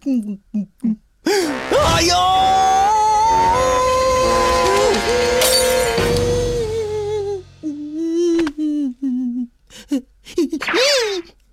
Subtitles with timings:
[0.00, 0.10] 加
[2.02, 2.14] 油！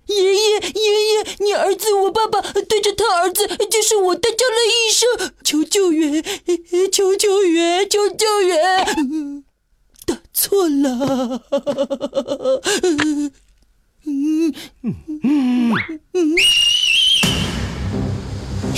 [0.06, 6.24] 爷爷，爷爷，你儿子我爸爸对着他儿子，就是我大叫了一声“求救援，
[6.90, 9.44] 求救援，求救援”，
[10.04, 11.42] 打错了。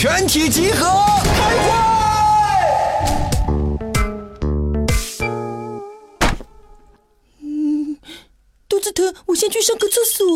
[0.02, 0.84] 全体集合，
[1.23, 1.70] 开会！
[8.69, 10.27] 肚子疼，我先去上个厕所。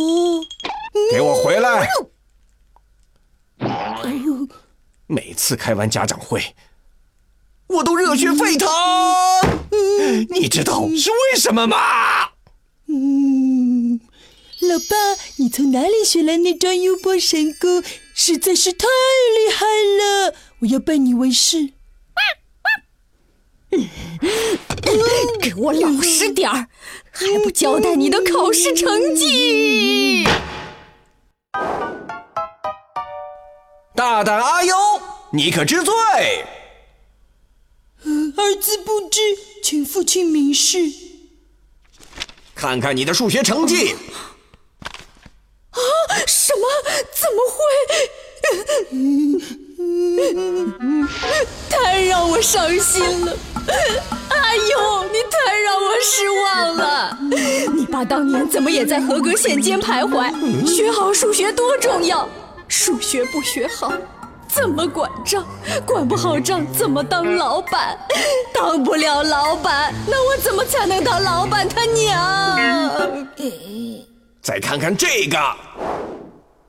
[1.10, 1.88] 给我回来！
[3.59, 4.47] 哎呦，
[5.09, 6.55] 每次开完家长会，
[7.66, 8.69] 我都热血沸腾。
[10.30, 11.76] 你知道是为什么吗？
[12.87, 13.98] 嗯，
[14.60, 14.95] 老爸，
[15.38, 17.82] 你从哪里学来那招幽波神功？
[18.19, 20.35] 实在是太厉害了！
[20.61, 21.75] 我要拜你为师。
[25.39, 26.69] 给我老实点儿，
[27.13, 30.27] 还不交代你的考试成绩！
[33.95, 34.75] 大胆阿优，
[35.33, 35.93] 你可知罪？
[38.03, 39.21] 儿子不知，
[39.63, 40.79] 请父亲明示。
[42.55, 43.95] 看看你的数学成绩。
[45.71, 45.81] 啊！
[46.27, 46.67] 什么？
[47.13, 47.59] 怎么会？
[51.68, 53.32] 太让我伤心了！
[54.29, 57.18] 阿优，你太让我失望了！
[57.74, 60.30] 你爸当年怎么也在合格线间徘徊？
[60.66, 62.29] 学好数学多重要！
[62.68, 63.92] 数学不学好，
[64.48, 65.44] 怎么管账？
[65.84, 67.98] 管不好账，怎么当老板？
[68.54, 73.26] 当不了老板，那我怎么才能当老板他娘？
[74.41, 75.38] 再看看这个，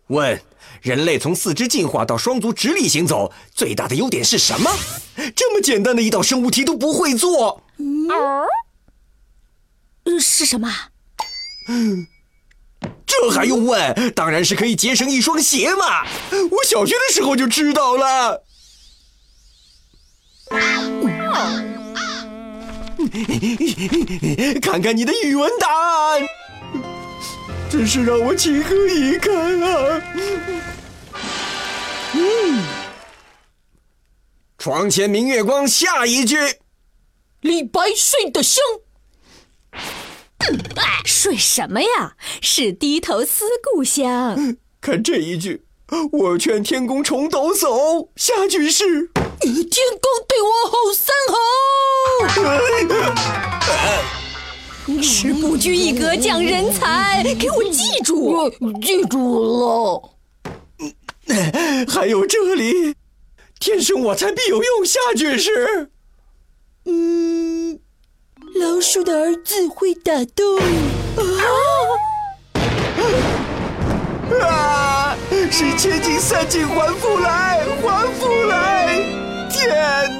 [0.08, 0.40] 问
[0.82, 4.72] 人类从四肢进化到双足直立行走，最大的优点是什么？
[5.36, 8.08] 这么简单的一道生物题都不会做，嗯，
[10.20, 10.72] 是什么？
[13.06, 14.14] 这还用问？
[14.14, 16.06] 当然是可以节省一双鞋嘛！
[16.52, 18.44] 我小学的时候就知道了。
[24.62, 26.22] 看看你的语文答案，
[27.70, 30.02] 真是让我情何以堪啊！
[32.14, 32.64] 嗯，
[34.58, 36.38] 床前明月光，下一句，
[37.42, 38.64] 李白睡得香。
[41.06, 42.16] 睡什么呀？
[42.42, 44.56] 是低头思故乡。
[44.80, 45.66] 看这一句，
[46.12, 48.10] 我劝天公重抖擞。
[48.16, 49.12] 下句是，
[49.42, 49.60] 天
[50.00, 51.36] 公对我吼三吼。
[55.02, 58.50] 是不拘一格降人才，给我记住，
[58.82, 60.02] 记住了。
[61.88, 62.96] 还有这里，
[63.60, 64.86] 天生我材必有用。
[64.86, 65.92] 下句是，
[66.86, 67.80] 嗯。
[68.56, 70.58] 老鼠的儿子会打洞
[71.18, 71.22] 啊！
[74.42, 75.18] 啊！
[75.52, 78.96] 是千金散尽还复来，还复来！
[79.50, 79.70] 天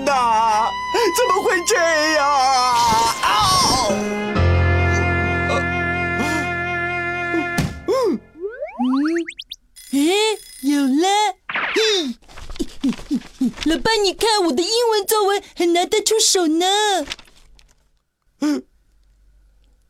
[0.06, 0.70] 哪，
[1.16, 2.47] 怎么会这样
[13.68, 16.66] 老爸，你看我的英文作文很拿得出手呢。
[18.40, 18.64] 嗯，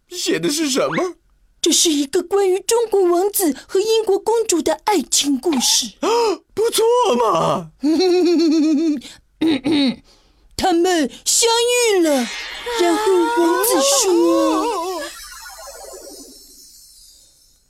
[0.09, 1.15] 写的是什么？
[1.61, 6.09] 这是一个关于中国王子和英国公主的爱情故事啊，
[6.55, 6.83] 不错
[7.15, 7.71] 嘛！
[10.55, 11.47] 他们相
[11.93, 12.27] 遇了，
[12.81, 13.69] 然后王子
[14.01, 15.01] 说：“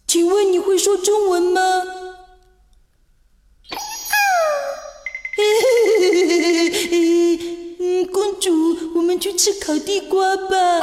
[0.08, 1.47] 请问你会说中文吗？”
[9.38, 10.82] 吃烤地瓜吧。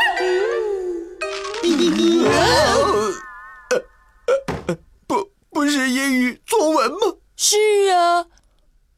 [5.08, 6.98] 不，不是英语作文吗？
[7.36, 8.26] 是啊。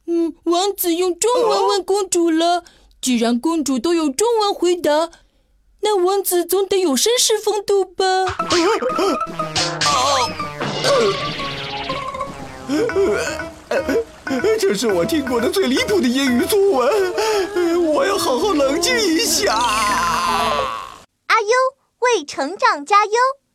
[0.06, 2.62] 嗯，王子用中文问公主了。
[3.00, 5.10] 既然公主都用中文回答，
[5.80, 8.04] 那王子总得有绅士风度吧？
[14.58, 16.92] 这是我听过的最离谱的英语作文，
[17.96, 19.54] 我要好好冷静一下。
[19.54, 21.48] 阿优
[22.00, 23.45] 为成长加油。